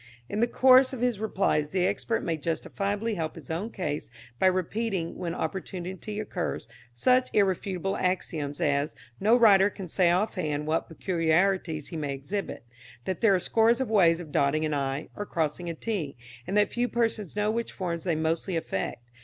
[0.27, 4.47] In the course of his replies the expert may justifiably help his own case by
[4.47, 10.87] repeating, when opportunity occurs, such irrefutable axioms as, No writer can say off hand what
[10.89, 12.63] peculiarities he may exhibit;
[13.05, 16.57] that there are scores of ways of dotting an i, or crossing a t, and
[16.57, 19.03] that few persons know which form they mostly affect.